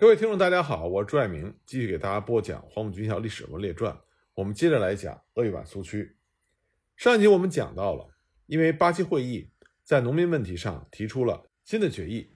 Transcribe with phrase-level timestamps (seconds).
[0.00, 3.92] 各位听众，大家好，我是朱爱明，继续给大家播讲《黄埔军校历史人物列传》。
[4.32, 6.16] 我们接着来讲鄂豫皖苏区。
[6.96, 8.08] 上一集我们讲到了，
[8.46, 9.50] 因为八七会议
[9.84, 12.34] 在农民问题上提出了新的决议，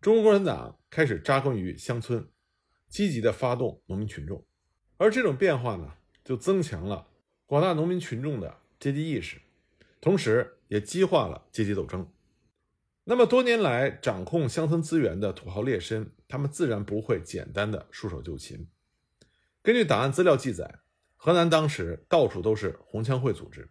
[0.00, 2.24] 中国共产党开始扎根于乡村，
[2.88, 4.46] 积极的发动农民群众，
[4.96, 5.92] 而这种变化呢，
[6.24, 7.08] 就增强了
[7.46, 9.42] 广大农民群众的阶级意识，
[10.00, 12.08] 同时也激化了阶级斗争。
[13.04, 18.68] 那么多年来掌控乡村资源的土豪劣绅，他们自然不会简单的束手就擒。
[19.60, 20.80] 根据档案资料记载，
[21.16, 23.70] 河南当时到处都是红枪会组织，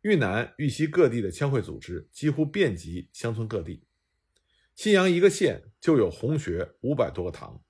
[0.00, 3.84] 豫南、豫西各地的枪会组织几乎遍及乡村各地。
[4.74, 7.62] 信阳一个县就有红学五百多个堂，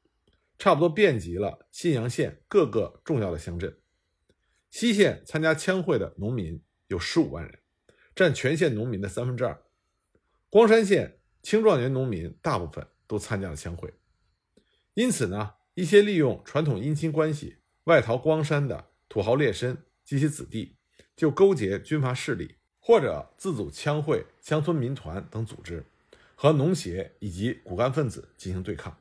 [0.58, 3.78] 差不多遍及了信阳县各个重要的乡镇。
[4.70, 7.58] 西县参加枪会的农民有十五万人，
[8.14, 9.62] 占全县农民的三分之二。
[10.48, 13.92] 光山县青壮年农民大部分都参加了乡会，
[14.94, 20.76] 因此呢，一些利用传统姻亲关系外逃光山的土豪劣绅及其子弟，
[21.16, 25.84] 就勾结军阀势力，或者自组枪会、乡村民团等组织，
[26.34, 28.96] 和农协以及骨干分子进行对抗。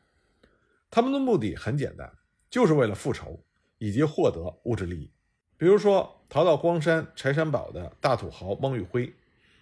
[0.90, 2.12] 他们的目的很简单，
[2.50, 3.40] 就是为了复仇
[3.78, 5.12] 以及获得物质利益。
[5.58, 9.14] 比如说，逃到光山柴山堡的大土豪汪玉辉，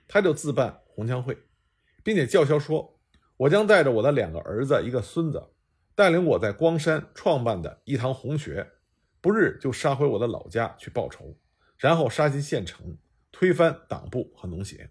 [0.07, 1.37] 他就自办红枪会。
[2.03, 2.99] 并且叫嚣说
[3.37, 5.41] ：“我将带着我的两个儿子、一个孙子，
[5.95, 8.73] 带领我在光山创办的一堂红学，
[9.21, 11.35] 不日就杀回我的老家去报仇，
[11.77, 12.97] 然后杀进县城，
[13.31, 14.89] 推翻党部和农协。”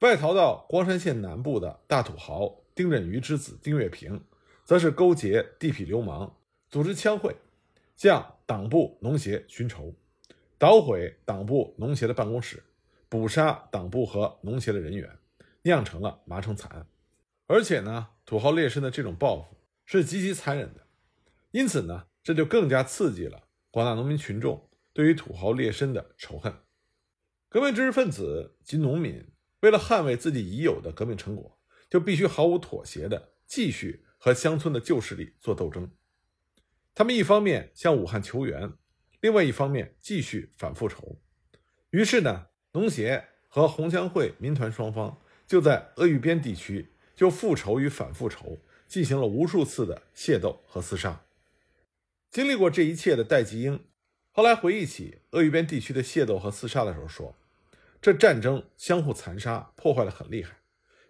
[0.00, 4.22] 外逃到光山县南部的大土豪丁忍瑜之子丁月平，
[4.62, 6.36] 则是勾结地痞流氓，
[6.68, 7.34] 组织枪会，
[7.96, 9.94] 向党部、农协寻仇，
[10.58, 12.62] 捣毁党部、农协的办公室，
[13.08, 15.08] 捕杀党部和农协的人员。
[15.66, 16.86] 酿成了麻城惨案，
[17.48, 20.86] 而且呢，土豪劣绅的这种报复是极其残忍的，
[21.50, 26.54] 因此呢，这就更加刺激了广大农民群众对于土豪劣绅的仇恨。
[27.48, 29.26] 革命知识分子及农民
[29.58, 31.58] 为了捍卫自己已有的革命成果，
[31.90, 35.90] 就必须毫无妥协地继续和乡村的旧势力做斗争。
[36.94, 38.72] 他们一方面向武汉求援，
[39.20, 41.20] 另外一方面继续反复仇。
[41.90, 45.20] 于是呢，农协和红枪会民团双方。
[45.46, 48.58] 就在鄂豫边地区，就复仇与反复仇
[48.88, 51.22] 进行了无数次的械斗和厮杀。
[52.30, 53.84] 经历过这一切的戴季英，
[54.32, 57.34] 后来回忆起鄂豫边地区的械斗和厮杀的时候说
[58.02, 60.58] ：“这战争相互残杀，破坏的很厉害，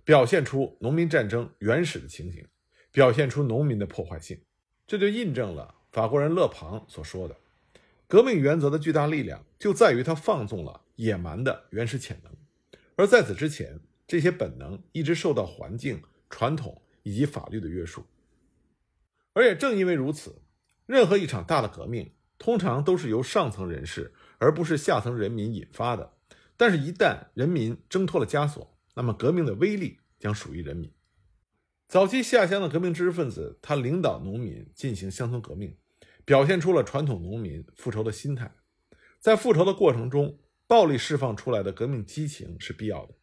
[0.05, 2.47] 表现出农民战争原始的情形，
[2.93, 4.39] 表现出农民的破坏性。
[4.87, 7.37] 这就印证了法国人勒庞所说的：
[8.07, 12.33] 革命原则的巨大力量就在于它放纵了野蛮的原始潜能，
[12.97, 18.05] 而在此之前。”这些本能一直受到环境、传统以及法律的约束，
[19.33, 20.43] 而也正因为如此，
[20.87, 26.13] 任何一场大的革命通常都是由上层人士而不是下层人民引发的。
[26.57, 30.91] 但是，一旦人民挣脱了枷锁，那么革命的威力将属于人民。
[31.89, 35.77] 早期下乡的革命知识分子，他领导农民进行乡村革命，
[36.25, 38.55] 表现出了传统农民复仇的心态。
[39.19, 43.15] 在复仇的过程中，暴力释放出来的革命激情是必要的。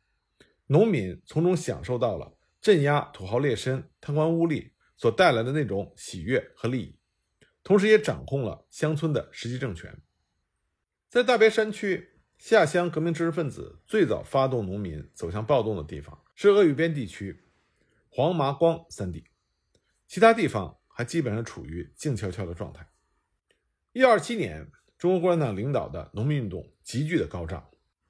[0.67, 6.97] 农民从中享受到了镇压土豪劣绅、贪官污吏所带来的那种喜悦和利益，
[7.63, 10.01] 同时也掌控了乡村的实际政权。
[11.09, 17.43] 在大别山区下乡革命知识分子最早发动农民走向暴动的地方是鄂豫边地区、
[18.09, 19.25] 黄麻光三地，
[20.07, 22.87] 其他地方还基本上处于静悄悄的状态。
[23.91, 27.69] 一二七年，中国共产党领导的农民运动急剧的高涨，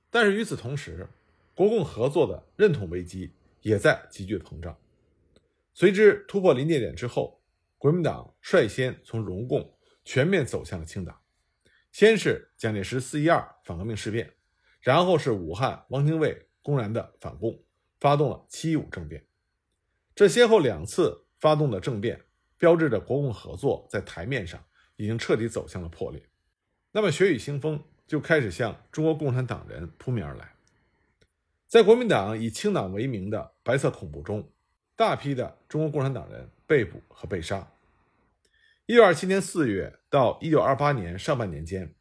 [0.09, 1.09] 但是与此同时，
[1.55, 4.77] 国共合作的认同危机也在急剧膨胀。
[5.73, 7.41] 随之突破临界点之后，
[7.77, 9.75] 国民党率先从荣共
[10.05, 11.19] 全面走向了清党。
[11.91, 14.33] 先是蒋介石四一二反革命事变，
[14.81, 17.63] 然后是武汉汪精卫公然的反共，
[17.99, 19.25] 发动了七一五政变。
[20.15, 22.23] 这先后两次发动的政变，
[22.57, 24.63] 标志着国共合作在台面上
[24.95, 26.23] 已经彻底走向了破裂。
[26.91, 30.55] 那么血雨腥风就开始向中国共产党人扑面而来。
[31.73, 34.47] 在国民党以清党为名的白色恐怖中，
[34.95, 37.67] 大批的中国共产党人被捕和被杀。
[38.85, 41.91] 一九二七年四月到一九二八年上半年间，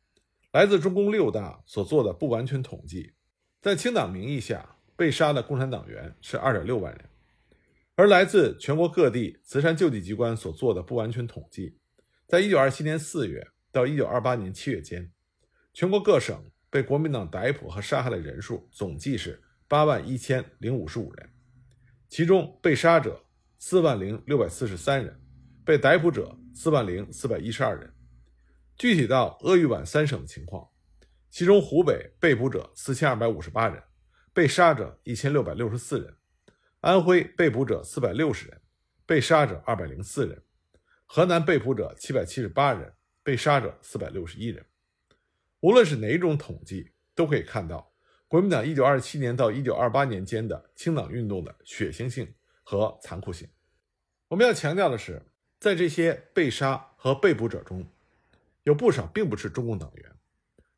[0.50, 3.14] 来自中共六大所做的不完全统计，
[3.62, 7.08] 在清党名义下被杀的共产党员是二点六万人，
[7.94, 11.78] 而来自全国各地慈善救济机关所做的不完全统计，
[12.26, 15.10] 在一九二七年四月到一九二八年七月间，
[15.72, 19.42] 全国各省被国民党逮捕和杀害的人数总计是。
[19.72, 21.30] 八万一千零五十五人，
[22.06, 23.24] 其中被杀者
[23.58, 25.18] 四万零六百四十三人，
[25.64, 27.90] 被逮捕者四万零四百一十二人。
[28.76, 30.68] 具体到鄂豫皖三省的情况，
[31.30, 33.82] 其中湖北被捕者四千二百五十八人，
[34.34, 36.12] 被杀者一千六百六十四人；
[36.80, 38.60] 安徽被捕者四百六十人，
[39.06, 40.36] 被杀者二百零四人；
[41.06, 42.92] 河南被捕者七百七十八人，
[43.22, 44.66] 被杀者四百六十一人。
[45.60, 47.91] 无论是哪种统计，都可以看到
[48.32, 52.26] 国民党一九二七年到一九二八年间的清党运动的血腥性
[52.62, 53.46] 和残酷性。
[54.28, 55.20] 我们要强调的是，
[55.60, 57.86] 在这些被杀和被捕者中，
[58.62, 60.10] 有不少并不是中共党员，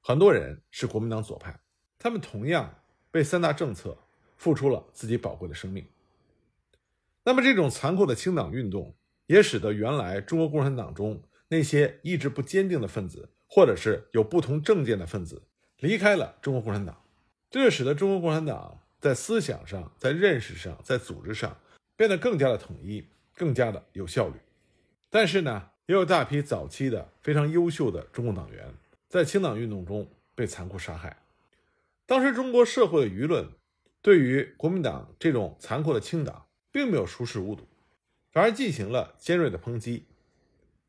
[0.01, 1.61] 很多人是国民党左派，
[1.97, 3.97] 他们同样为三大政策
[4.37, 5.87] 付出了自己宝贵的生命。
[7.23, 8.93] 那么，这种残酷的清党运动
[9.27, 13.31] 也使得原来中国共产党中那些意志不坚定的分子。
[13.47, 15.41] 或者是有不同政见的分子
[15.79, 17.04] 离开了中国共产党，
[17.51, 21.57] 这就使得中国共产党在思想上、在认识上、在组织上
[21.97, 24.35] 变得更加的统一、更加的有效率。
[25.11, 28.75] 但是呢，也有大批早期的非常优秀的中共党员
[29.09, 31.23] 在清党运动中被残酷杀害。
[32.07, 33.49] 当时中国社会的舆论
[34.03, 37.67] 对于国民党这种残酷的清党并没有熟视无睹，
[38.33, 40.07] 反而进行了尖锐的抨击。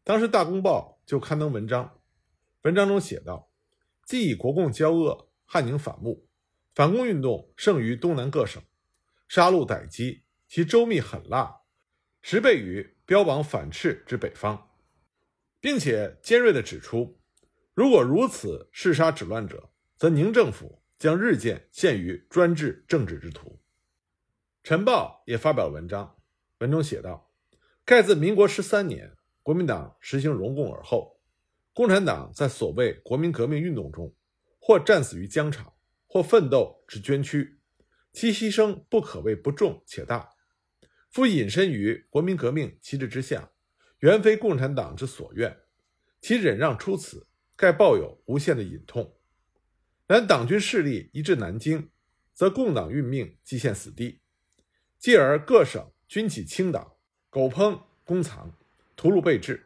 [0.03, 1.99] 当时《大公报》就刊登文章。
[2.63, 3.47] 文章中写道
[4.05, 6.24] ：“既以国共交恶，汉宁反目，
[6.75, 8.61] 反共运动胜于东南各省，
[9.29, 11.61] 杀戮歹机，其周密狠辣，
[12.21, 14.71] 十倍于标榜反斥之北方，
[15.61, 17.17] 并且尖锐地指出，
[17.73, 23.57] 如果如此嗜杀止乱者，则宁政府将日渐陷于专制政治之途。”
[24.61, 26.17] 晨报也发表了文章，
[26.57, 27.31] 文中写道
[27.85, 31.21] ：“盖自民国十三年，国民党实行容共而后。”
[31.71, 34.13] 共产党在所谓国民革命运动中，
[34.59, 35.71] 或战死于疆场，
[36.15, 37.59] 或奋斗之捐躯，
[38.13, 40.29] 其牺牲不可谓不重且大。
[41.11, 43.51] 夫隐身于国民革命旗帜之下，
[43.99, 45.57] 原非共产党之所愿，
[46.21, 47.27] 其忍让出此，
[47.57, 49.17] 盖抱有无限的隐痛。
[50.07, 51.89] 然党军势力一至南京，
[52.33, 54.21] 则共党运命即陷死地，
[54.97, 56.93] 继而各省军起清党，
[57.29, 58.57] 狗烹公藏，
[58.95, 59.65] 屠戮备至。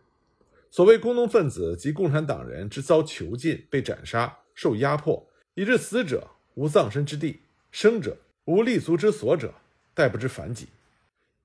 [0.72, 6.28] 所谓工农分子及共产党人之遭囚禁、被斩杀、受压迫，以致死者
[6.60, 7.40] 无葬身之地，
[7.72, 9.54] 生者无立足之所者，
[9.94, 10.68] 待不知反己。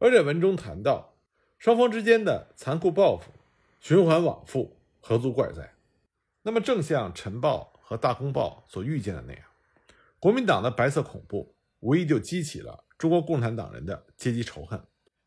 [0.00, 1.14] 而且文中谈到
[1.56, 3.30] 双方之间的残酷报复，
[3.78, 5.72] 循环往复，何足怪哉？
[6.42, 9.42] 那么，正像《晨报》和《大公报》所预见的那样，
[10.18, 14.82] 国民党的白色恐怖无疑就激起了中国共产党人的阶级仇恨，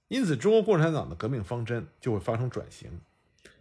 [0.09, 2.99] 因此，中国共产党的革命方针就会发生转型。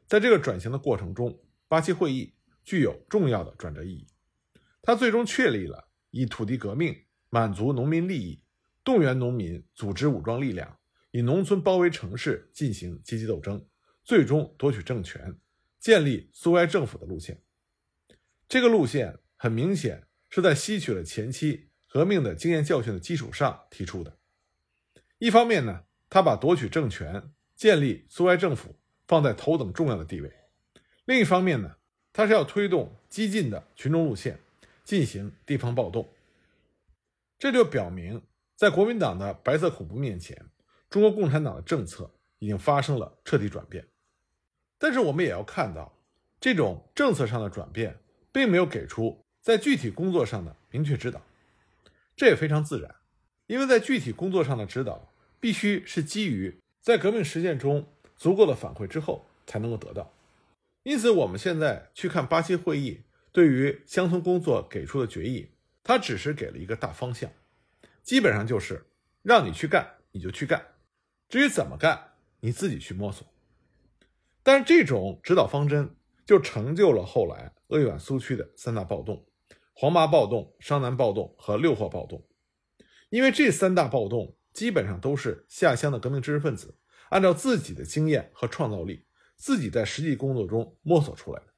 [0.08, 1.38] 在这个转型的过程中，
[1.68, 2.32] 八七会议
[2.64, 4.08] 具有重要的转折意义。
[4.82, 5.85] 它最终确立了
[6.20, 6.96] 以土地革命
[7.30, 8.42] 满足农民利益、
[8.82, 10.78] 动员农民组织武装力量、
[11.10, 13.64] 以农村包围城市进行阶级斗争、
[14.04, 15.36] 最终夺取政权、
[15.78, 17.42] 建立苏维埃政府的路线。
[18.48, 24.16] 这个路线很明显是在吸取了前期革命的经验教训的基础上提出的。
[25.18, 28.76] 一方面呢，他把夺取政权、建立苏维埃政府。
[29.08, 30.32] 放在头等重要的地位。
[31.04, 31.76] 另一方面呢，
[32.12, 34.40] 他是要推动激进的群众路线，
[34.86, 36.08] 进行地方暴动。
[37.38, 38.22] 这就表明，
[38.56, 40.48] 在国民党的白色恐怖面前，
[40.88, 43.86] 中国共产党的政策已经发生了彻底转变。
[44.78, 45.98] 但是我们也要看到，
[46.40, 47.98] 这种政策上的转变，
[48.32, 51.20] 并没有给出在具体工作上的明确指导。
[52.16, 52.94] 这也非常自然，
[53.46, 57.86] 因为在具体工作上的指导，必须是基于在革命实践中。
[58.18, 60.10] 足够的反馈之后才能够得到，
[60.84, 63.02] 因此我们现在去看八七会议
[63.36, 65.50] 对于乡村工作给出的决议，
[65.82, 67.30] 他只是给了一个大方向，
[68.02, 68.86] 基本上就是
[69.22, 70.68] 让你去干你就去干，
[71.28, 73.28] 至于怎么干你自己去摸索。
[74.42, 79.26] 但是这种指导方针就成就了后来鄂豫皖苏区的三大暴动：
[79.74, 82.26] 黄麻暴动、商南暴动和六霍暴动。
[83.10, 86.78] 因为这三大暴动基本上都是下乡的革命知识分子。
[87.10, 89.04] 按照自己的经验和创造力，
[89.36, 91.48] 自己在实际工作中摸索出来的。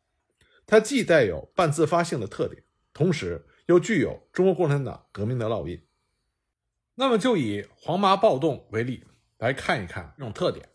[0.68, 5.82] 它既带有半自发性的特点，同时又具有中国共产党革命的烙印。
[6.94, 9.02] 那么，就以黄麻暴动为例
[9.38, 10.68] 来看一看这种特点。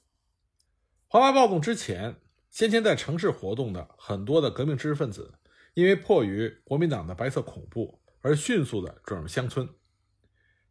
[1.07, 2.15] 黄麻暴动之前，
[2.49, 5.35] 先前在城市活动的很多的革命知识分子，
[5.75, 9.69] 因为迫于国民党的白色恐怖，而迅速的转入乡村。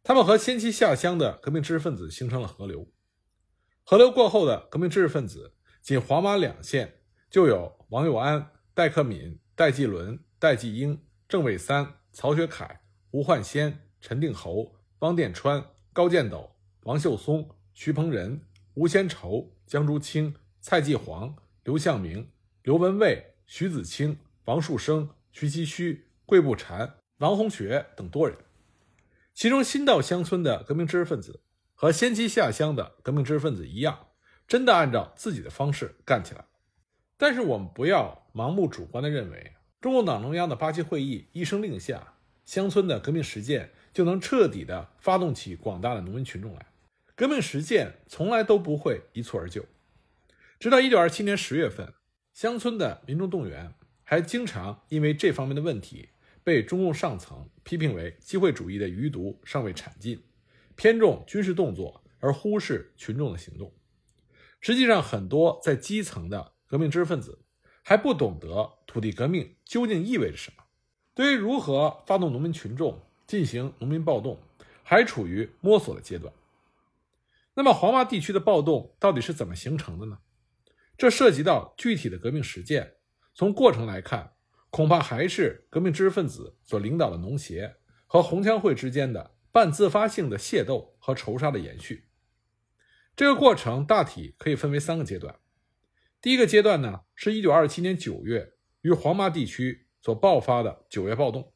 [0.03, 2.91] 他们和先期下乡的革命知识分子形成了河流。
[3.85, 6.99] 河流过后的革命知识分子，仅黄麻两县
[7.29, 10.99] 就有王佑安、戴克敏、戴季伦、戴季英、
[11.29, 15.63] 郑伟三、曹学凯、吴焕先、陈定侯、汪殿川、
[15.93, 18.41] 高建斗、王秀松、徐鹏仁、
[18.73, 22.31] 吴先筹、江竹清、蔡继煌、刘向明、
[22.63, 28.35] 刘文蔚、徐子清、王树声、徐其虚、桂步禅、王洪学等多人。
[29.35, 31.43] 其中新到乡村的革命知识分子
[31.75, 34.07] 和先期下乡的革命知识分子一样，
[34.47, 36.45] 真的按照自己的方式干起来。
[37.17, 46.65] 但是我们不要盲目主观地认为，中共党中央的八七会议一声令下，乡村的革命实践就能彻底地发动起广大的农民群众来。
[47.15, 49.65] 革命实践从来都不会一蹴而就。
[50.59, 51.93] 直到一九二七年十月份，
[52.33, 56.09] 乡村的民众动员还经常因为这方面的问题。
[56.45, 60.21] 被中共上层批评为机会主义的余毒尚未铲尽，
[60.75, 63.71] 偏重军事动作而忽视群众的行动。
[64.59, 67.39] 实际上，很多在基层的革命知识分子
[67.83, 70.63] 还不懂得土地革命究竟意味着什么，
[71.13, 74.39] 对于如何发动农民群众进行农民暴动，
[74.81, 76.33] 还处于摸索的阶段。
[77.53, 80.17] 那么，黄洼地区的暴动到底是怎么形成的呢？
[80.97, 82.95] 这涉及到具体的革命实践。
[83.35, 84.31] 从过程来看。
[84.75, 87.75] 恐怕还是革命知识分子所领导的农协
[88.07, 92.05] 和红枪会之间的半自发性的械斗和仇杀的延续。
[93.15, 95.35] 这个过程大体可以分为三个阶段。
[96.23, 101.51] 第一个阶段呢，是1927年9月于黄麻地区所爆发的九月暴动。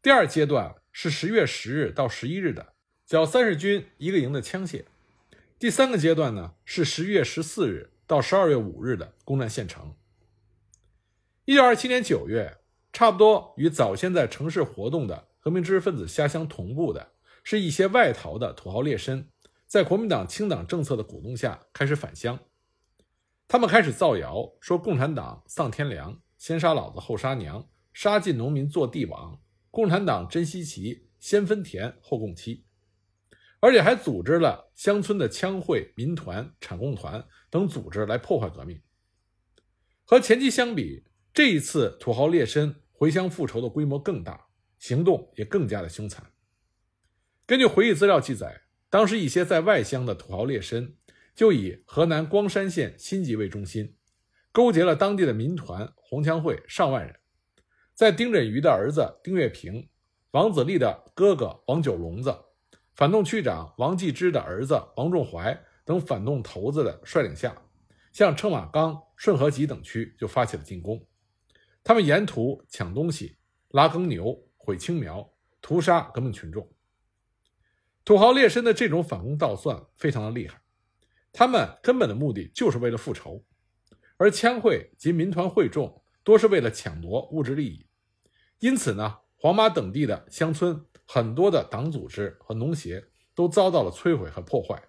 [0.00, 4.84] 第二阶段是10月10日到11日的剿三十军一个营的枪械。
[5.58, 9.92] 第三个阶段呢，是11月14日到12月5日的攻占县城。
[11.44, 12.58] 一九二七年九月，
[12.92, 17.10] 差不多与早先在城市活动的革命知识分子下乡同步的，
[17.42, 19.24] 是一些外逃的土豪劣绅，
[19.66, 22.38] 在国民党清党政策的鼓动下开始返乡。
[23.52, 29.42] 他们开始造谣说共产党丧天良，先杀老子后杀娘，杀尽农民做帝王。
[29.72, 32.64] 共产党真稀奇，先分田后供妻，
[33.58, 38.80] 而且还组织了乡村的枪会、民团、产共团等组织来破坏革命。
[40.04, 41.04] 和前期相比。
[41.32, 44.46] 这一次土豪劣绅回乡复仇的规模更大，
[44.78, 46.24] 行动也更加的凶残。
[47.46, 50.94] 根据回忆资料记载，当时一些在外乡的土豪劣绅
[51.34, 53.96] 就以河南光山县新集为中心，
[54.52, 57.18] 勾结了当地的民团红枪会上万人，
[57.94, 59.88] 在丁振瑜的儿子丁月平、
[60.32, 62.34] 王子立的哥哥王九龙子、
[62.94, 67.56] 反动区长王继之的儿子王仲怀等反动头子的率领下，
[68.12, 71.06] 向车马岗、顺河集等区就发起了进攻。
[71.82, 73.38] 他们沿途抢东西、
[73.70, 75.32] 拉耕牛、毁青苗、
[75.62, 76.70] 屠杀革命群众。
[78.04, 80.60] 土豪劣绅的这种反攻倒算非常的厉害，
[81.32, 83.44] 他们根本的目的就是为了复仇，
[84.16, 87.86] 而枪会及民团会众多是为了抢夺物质利益。
[88.58, 94.82] 因此呢，黄麻等地的乡村很多的党组织和农协都遭到了摧毁和破坏，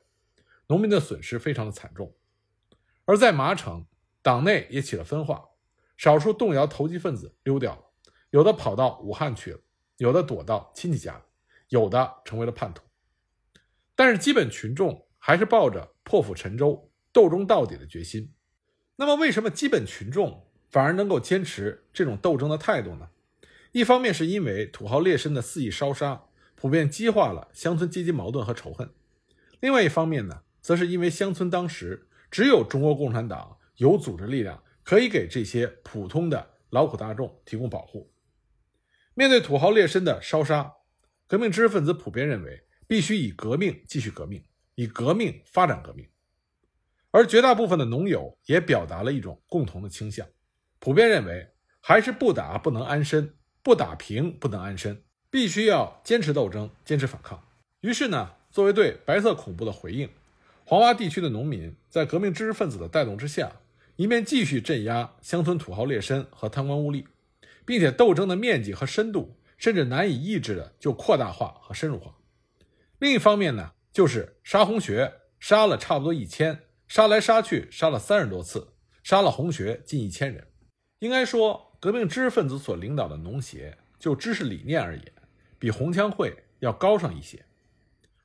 [0.67, 2.15] 农民的损失非常的惨重。
[3.05, 3.85] 而在麻城，
[4.21, 5.45] 党内也起了分化。
[5.97, 7.83] 少数动摇投机分子溜掉了，
[8.31, 9.59] 有的跑到武汉去了，
[9.97, 11.23] 有的躲到亲戚家，
[11.69, 12.83] 有的成为了叛徒。
[13.95, 18.33] 但是基本群众还是抱着破釜沉舟、斗争到底的决心。
[18.97, 23.07] 那么，为什么基本群众反而能够坚持这种斗争的态度呢？
[23.71, 26.25] 一方面是因为土豪劣绅的肆意烧杀，
[26.55, 28.89] 普遍激化了乡村阶级矛盾和仇恨；
[29.61, 34.61] 另外一方面呢，则是因为乡村当时只有中国共产党有组织力量。
[34.83, 38.11] 可以给这些普通的劳苦大众提供保护。
[39.13, 40.73] 面对土豪劣绅的烧杀，
[41.27, 44.43] 革命知识分子普遍认为，必须以革命继续革命，
[44.81, 46.07] 以革命发展革命。
[47.11, 50.25] 而绝大部分的农友也表达了一种共同的倾向，
[50.79, 51.47] 普遍认为，
[51.79, 57.43] 还是不打不能安身，不打平不能安身，必须要坚持斗争，坚持反抗。
[57.81, 60.09] 于是呢，作为对白色恐怖的回应，
[60.65, 63.51] 黄洼地区的农民在革命知识分子的带动之下。
[63.97, 67.05] 一面继续镇压乡村土豪劣绅和贪官污吏，
[67.65, 72.15] 并且斗争的面积和深度甚至难以抑制的就扩大化和深入化。
[72.97, 80.47] 另一方面呢，就是杀红学，杀了差不多一千，杀来杀去杀了三十多次，杀了红学近一千人。
[80.99, 85.13] 应该说，革命知识分子所领导的农协，就知识理念而言，
[85.57, 87.43] 比红枪会要高上一些。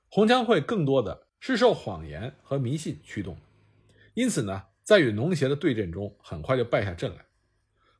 [0.09, 3.37] 红枪会更多的是受谎言和迷信驱动，
[4.15, 4.65] 因此呢。
[4.87, 7.27] 在与农协的对阵中，很快就败下阵来。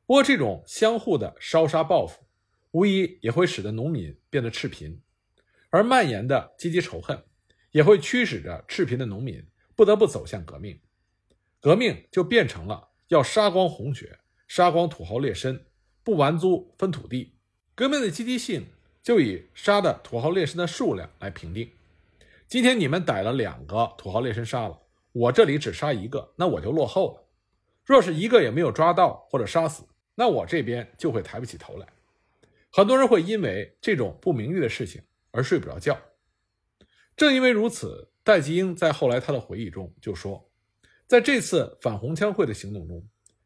[0.05, 2.23] 不过，这种相互的烧杀报复，
[2.71, 5.01] 无疑也会使得农民变得赤贫，
[5.69, 7.21] 而蔓延的阶级仇恨，
[7.77, 9.39] 也会驱使着赤贫的农民
[9.75, 10.79] 不得不走向革命。
[11.61, 14.17] 革命就变成了要杀光红血，
[14.47, 15.59] 杀光土豪劣绅，
[16.03, 17.35] 不完租分土地。
[17.75, 18.65] 革命的积极性
[19.03, 21.69] 就以杀的土豪劣绅的数量来评定。
[22.47, 24.79] 今天你们逮了两个土豪劣绅杀了。
[25.11, 27.21] 我这里只杀一个，那我就落后了；
[27.85, 29.83] 若是一个也没有抓到或者杀死，
[30.15, 31.87] 那我这边就会抬不起头来。
[32.71, 35.95] 很多人会因为这种不名誉的事情而睡不着觉。
[37.17, 40.51] 正因为如此，戴季英在后来他的回忆中就说，
[41.07, 43.03] 在这次反红枪会的行动中，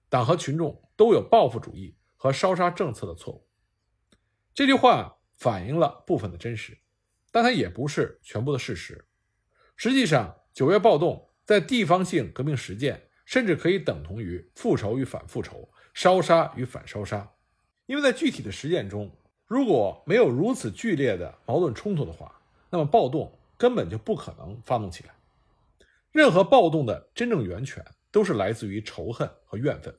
[0.10, 3.48] 党和群众都有报复主义和烧杀政策的错误。
[4.54, 6.78] 这句话反映了部分的真实，
[7.32, 9.06] 但它也不是全部的事实。
[9.78, 17.32] 实际上，九月暴动在地方性革命实践甚至可以等同于复仇与反复仇、烧杀与反烧杀，
[17.86, 19.10] 因为在具体的实践中，
[19.48, 23.38] 如果没有如此剧烈的矛盾冲突的话，那么暴动。
[23.62, 25.14] 根本就不可能发动起来。
[26.12, 29.94] 任何暴动的真正源泉都是来自于仇恨和怨愤。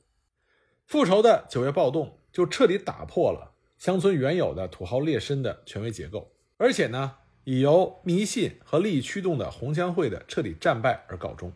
[0.85, 7.15] 复仇的九月暴动就彻底打破了乡村原有的土豪劣绅的权威结构，而且呢，
[7.45, 11.49] 以由迷信和利益驱动的红枪会的彻底战败而告终。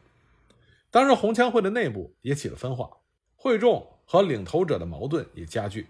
[0.89, 2.89] 当时红枪会的内部也起了分化，
[3.35, 5.87] 会众和领头者的矛盾也加剧。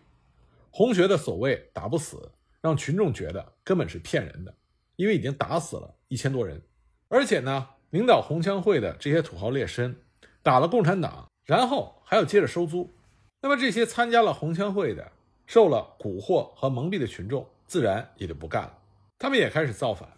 [0.71, 4.51] 红学的所谓打不死，让群众觉得根本是骗人的。
[4.97, 6.61] 因为已经打死了一千多人，
[7.07, 9.95] 而且呢，领导红枪会的这些土豪劣绅
[10.43, 12.93] 打了共产党，然后还要接着收租，
[13.41, 15.11] 那么这些参加了红枪会的、
[15.45, 18.77] 受了蛊惑和蒙蔽的群众，自然也就不干了，
[19.17, 20.09] 他们也开始造反，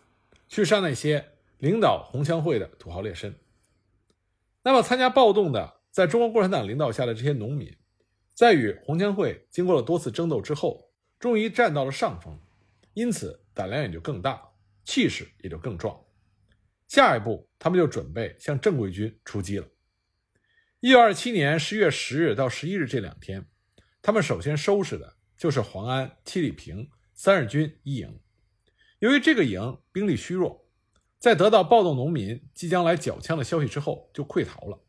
[0.48, 1.24] 去杀那些
[1.59, 3.33] 领导红枪会的土豪劣绅。
[4.63, 7.75] 那么参加暴动的，在中国共产党领导下的这些农民，
[8.33, 12.39] 在与红枪会经过了多次争斗之后，终于占到了上风，
[12.93, 14.49] 因此胆量也就更大。
[14.89, 15.96] 气势也就更壮。
[16.88, 19.67] 下一步，他们就准备向正规军出击了。
[20.79, 23.46] 一九二七年十月十日到十一日这两天，
[24.01, 28.19] 他们首先收拾的就是黄安、七里坪三日军一营。
[28.98, 30.67] 由于这个营兵力虚弱，
[31.19, 34.84] 在得到暴动农民即将来缴枪的消息之后，就溃逃了。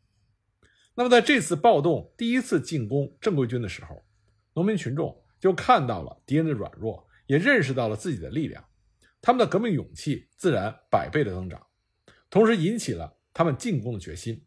[0.95, 4.03] 那么，在这次暴动第一次进攻正规军的时候，
[4.55, 8.65] 农民群众就看到了敌人的软弱，也认识到了自己的力量。
[9.21, 11.67] 他们的革命勇气自然百倍的增长，
[12.29, 14.45] 同时引起了他们进攻的决心。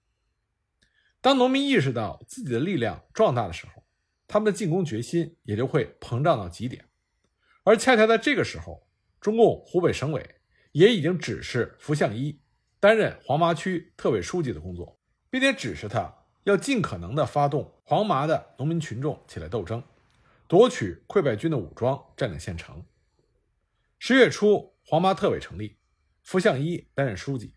[1.21, 3.85] 当农民意识到自己的力量壮大的时候，
[4.27, 6.85] 他们的进攻决心也就会膨胀到极点。
[7.63, 8.87] 而恰恰在这个时候，
[9.21, 10.35] 中共湖北省委
[10.73, 12.41] 也已经指示符相一
[12.81, 14.99] 担任黄麻区特委书记的工作，
[15.31, 19.83] 并且指示他要尽可能的发动黄麻的农民群众起来斗争，
[20.47, 22.85] 夺取溃败军的武装，占领县城。
[24.07, 25.79] 十月初，黄麻特委成立，
[26.21, 27.55] 符相一担任书记，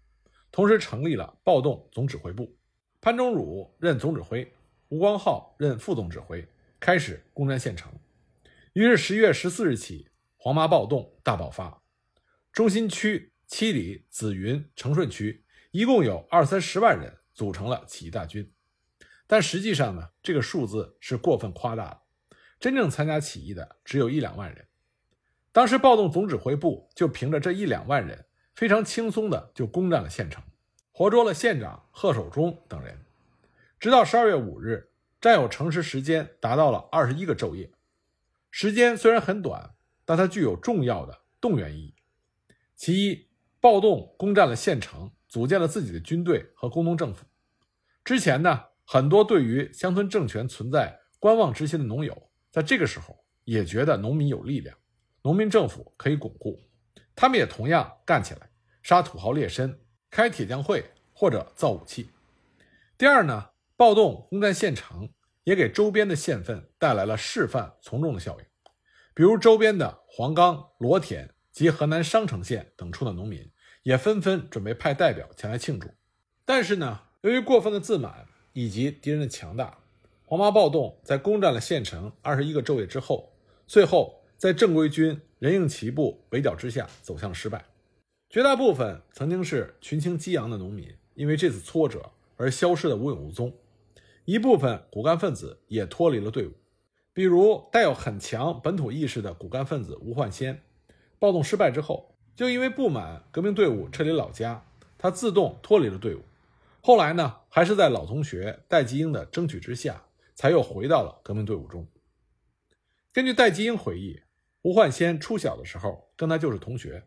[0.49, 2.57] 同时成立了暴动总指挥部，
[3.01, 4.49] 潘忠汝任总指挥，
[4.88, 6.47] 吴光浩任副总指挥，
[6.79, 7.91] 开始攻占县城。
[8.71, 11.83] 于是十一月十四日起，黄麻暴动大爆发，
[12.53, 18.49] 中心区、七里、紫云、承顺区一共有二三十万人组成了起义大军，
[19.27, 22.03] 但实际上呢，这个数字是过分夸大了，
[22.57, 24.65] 真正参加起义的只有一两万人。
[25.58, 30.43] 当时暴动总指挥部就凭着这一两万人，非常轻松的就攻占了县城，
[30.91, 32.96] 活捉了县长贺守忠等人。
[33.80, 34.88] 直到十二月五日，
[35.20, 37.72] 占有城池时间达到了二十一个昼夜。
[38.52, 39.74] 时间虽然很短，
[40.06, 41.96] 但它具有重要的动员意义。
[42.76, 43.28] 其一，
[43.60, 47.26] 暴动攻占了县城，组建了自己的军队和工农政府。
[48.04, 54.78] 之前呢，很多对于乡村政权存在观望之心的农友，在这个时候也觉得农民有力量。
[55.28, 56.58] 农民政府可以巩固，
[57.13, 58.50] 他们也同样干起来，
[58.82, 59.78] 杀土豪劣绅，
[60.10, 62.10] 开铁匠会或者造武器。
[62.98, 65.10] 第二呢，暴动攻占县城，
[65.44, 68.46] 也给周边的县份带来了示范从众的效应。
[69.13, 73.52] 比如周边的黄冈、罗田及河南商城县等处的农民，
[73.84, 75.90] 也纷纷准备派代表前来庆祝。
[76.46, 79.78] 但是呢，由于过分的自满以及敌人的强大，
[80.26, 83.34] 黄麻暴动在攻占了县城二十一个昼夜之后，
[83.68, 84.16] 最后。
[84.38, 87.65] 在正规军人应齐部围剿之下，走向失败。
[88.30, 93.52] 绝大部分曾经是群情激昂的农民，因为这次挫折而消失的无影无踪。
[94.26, 96.52] 一部分骨干分子也脱离了队伍，
[97.13, 100.62] 比如带有很强本土意识的骨干分子吴焕先。
[101.17, 104.69] 暴动失败之后，就因为不满革命队伍撤离老家，
[105.00, 106.21] 他自动脱离了队伍。
[106.82, 110.04] 后来呢，还是在老同学戴季英的争取之下，
[110.36, 111.88] 才又回到了革命队伍中。
[113.12, 114.19] 根据戴季英回忆。
[114.63, 117.04] 吴焕先初小的时候跟他就是同学，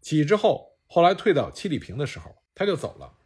[0.00, 3.18] 起义之后，后来退到七里坪的时候，他就走了。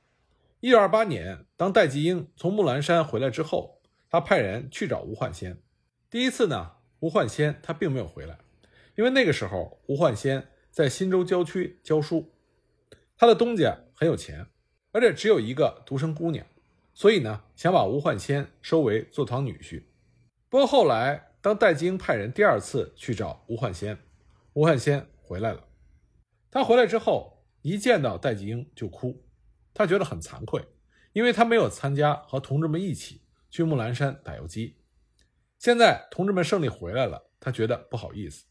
[0.60, 5.62] 一九二八年，当戴季英从木兰山回来之后，他派人去找吴焕先。
[6.10, 8.38] 第一次呢，吴焕先他并没有回来，
[8.96, 12.32] 因为那个时候吴焕先在新州郊区教书，
[13.16, 14.46] 他的东家很有钱，
[14.92, 16.44] 而且只有一个独生姑娘，
[16.92, 19.84] 所以呢，想把吴焕先收为坐堂女婿。
[20.48, 23.98] 不过后来，当戴季英派人第二次去找吴焕先，
[24.52, 25.64] 吴焕先回来了。
[26.50, 29.24] 他回来之后，一见到戴季英就哭，
[29.72, 30.62] 他觉得很惭愧，
[31.12, 34.76] 因为他没有参加和同志们一起去木兰山打游击。
[35.58, 38.44] 现在同志们胜利回来了，他觉得不好意思。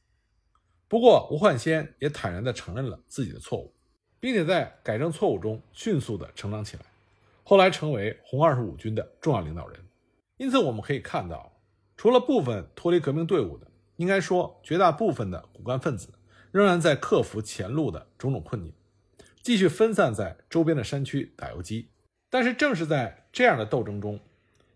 [0.88, 3.76] 不过吴焕先也坦然地承认了自己的错误，
[4.20, 6.84] 并且在改正错误中迅速地成长起来，
[7.44, 9.80] 后来成为红二十五军的重要领导人。
[10.38, 11.59] 因此，我们可以看到，
[12.00, 16.08] 除了部分脱离革命队伍的，应该说绝大部分的骨干分子。
[16.50, 18.74] 仍然在克服前路的种种困境，
[19.44, 21.90] 继续分散在周边的山区打游击。
[22.30, 24.18] 但是，正是在这样的斗争中，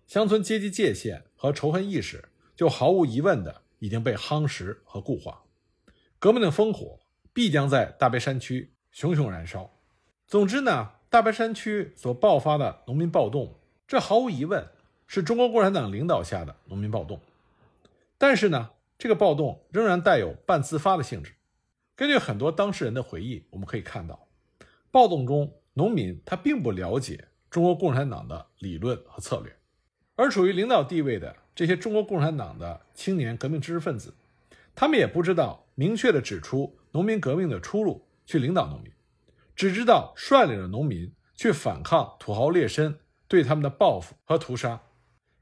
[0.05, 2.25] 乡村阶级界限和仇恨意识
[2.57, 5.43] 就毫无疑问的已经被夯实和固化。
[6.19, 6.99] 革命的烽火
[7.31, 9.71] 必将在大别山区熊熊燃烧。
[10.27, 14.67] 总之呢，大别山区所爆发的农民暴动，这毫无疑问
[15.13, 17.19] 是中国共产党领导下的农民暴动。
[18.17, 21.35] 但是呢，这个暴动仍然带有半自发的性质。
[21.95, 24.27] 根据很多当事人的回忆，我们可以看到，
[24.89, 29.55] 暴动中农民他并不了解中国共产党的理论和策略，
[30.15, 34.15] 而处于领导地位的这些中国共产党的青年革命知识分子，
[34.73, 38.91] 他们也不知道明确的指出农民革命的出路，去领导农民，
[39.55, 42.95] 只知道率领着农民去反抗土豪劣绅
[43.27, 44.81] 对他们的报复和屠杀。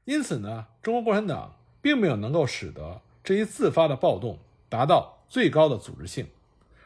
[0.04, 4.38] 因此呢，中国共产党并没有能够使得这一自发的暴动
[4.68, 6.26] 达到最高的组织性。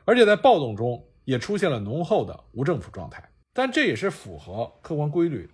[0.05, 5.53] 而且在暴动中也出现了浓厚的无政府状态，但这也是符合客观规律的，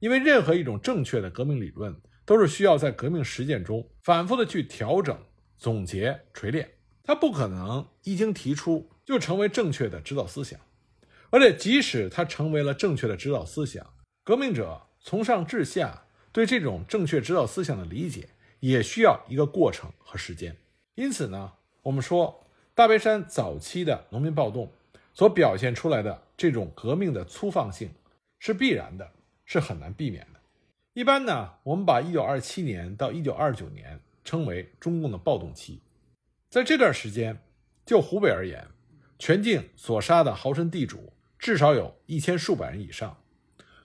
[0.00, 5.16] 因为任何一种正确的革命理论都是需要在革命实践中反复的去调整、
[5.56, 6.68] 总结、锤炼，
[7.04, 10.58] 它不可能一经提出就成为正确的指导思想。
[11.30, 13.86] 而且即使它成为了正确的指导思想，
[14.24, 16.05] 革命者从上至下
[16.36, 18.28] 对这种正确指导思想的理解
[18.60, 20.54] 也需要一个过程和时间。
[20.94, 22.42] 因此呢，我们说。
[22.74, 24.70] 大别山早期的农民暴动
[25.14, 27.88] 所表现出来的这种革命的粗放性
[28.38, 29.12] 是必然的，
[29.46, 30.40] 是很难避免的。
[30.92, 35.80] 一般呢，我们把1927年到1929年称为中共的暴动期。
[36.50, 37.38] 在这段时间，
[37.86, 38.68] 就湖北而言，
[39.18, 43.16] 全境所杀的豪绅地主至少有一千数百人以上。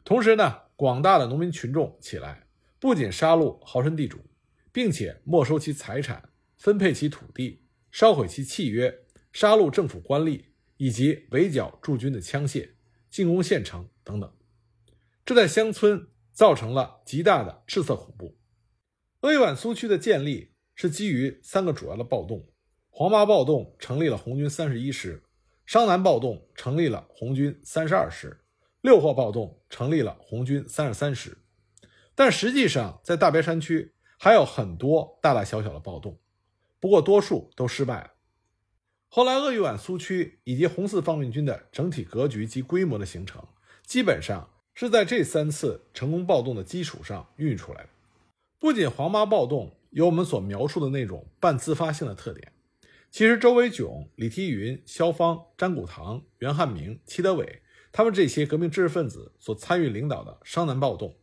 [0.04, 2.48] 同时呢，广大的农民群众起来，
[2.80, 4.18] 不仅杀戮豪绅地主，
[4.72, 7.68] 并且没收其财产，分配其土地。
[7.92, 8.92] 烧毁其契约，
[9.32, 10.46] 杀戮政府官吏，
[10.78, 12.72] 以及围剿驻军的枪械，
[13.12, 14.34] 进攻县城等等，
[15.24, 18.40] 这在乡村造成了极大的赤色恐怖。
[19.20, 22.50] 鄂豫皖苏区的建立是基于三个主要的暴动：
[22.90, 25.22] 黄麻暴动成立了红军三十一师，
[25.64, 28.41] 商南暴动成立了红军三十二师，
[28.82, 31.38] 六霍暴动成立了红军三十三师。
[32.14, 36.20] 但实际上，在大别山区还有很多大大小小的暴动。
[36.80, 38.12] 不过，多数都失败了。
[39.08, 43.46] 后来，鄂豫皖苏区以及红四方面军的整体格局及规模的形成，
[43.86, 47.90] 基本上是在这三次成功暴动的基础上孕育出来的。
[48.58, 52.52] 不仅黄麻暴动有我们所描述的那种半自发性的特点，
[53.10, 57.61] 其实周维炯、李提云、肖芳、詹古堂、袁汉明、戚德伟
[57.92, 61.16] 他们这些革命知识分子所参与领导的商南暴动。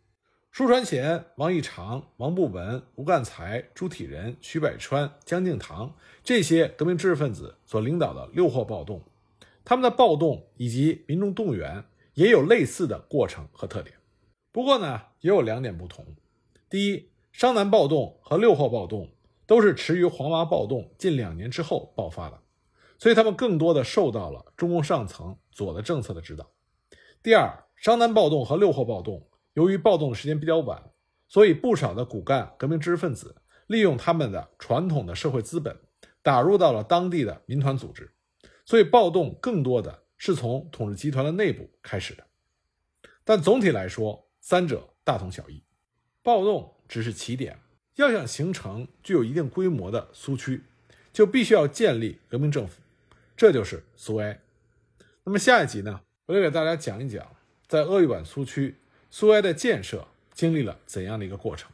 [0.50, 9.02] 舒传贤、王义长、王步文、吴干才、朱体仁、徐百川、江敬堂这些革命知识分子所领导的六霍暴动，
[9.64, 13.96] 他们的暴动以及民众动员也有类似的过程和特点。
[14.50, 16.04] 不过呢，也有两点不同：
[16.68, 19.10] 第一，商南暴动和六霍暴动
[19.46, 22.40] 都是迟于黄麻暴动近两年之后爆发的，
[22.98, 26.44] 所以他们更多的受到了中共上层左的政策的指导；
[27.20, 29.28] 第二，商南暴动和六霍暴动。
[29.54, 30.80] 由于暴动的时间比较晚，
[31.26, 33.34] 所以不少的骨干革命知识分子
[33.66, 35.76] 利用他们的传统的社会资本，
[36.22, 38.12] 打入到了当地的民团组织，
[38.64, 42.24] 所以暴动更多的是从统治集团的内部开始的。
[43.24, 45.60] 但总体来说，三者大同小异，
[46.22, 47.58] 暴动只是起点。
[47.96, 50.62] 要想形成具有一定规模的苏区，
[51.12, 52.80] 就必须要建立革命政府，
[53.36, 54.40] 这就是苏维埃。
[55.24, 57.26] 那么下一集呢，我就给大家讲一讲
[57.66, 58.76] 在鄂豫皖苏区。
[59.10, 61.70] 苏维埃的建设经历了怎样的一个过程？